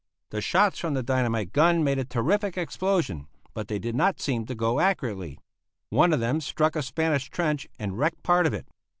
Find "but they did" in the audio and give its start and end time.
3.53-3.93